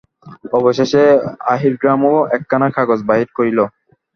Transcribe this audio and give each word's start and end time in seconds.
অবশেষে 0.53 1.03
আহিরগ্রামও 1.51 2.15
একখানা 2.37 2.67
কাগজ 2.77 2.99
বাহির 3.09 3.29
করিল। 3.37 3.59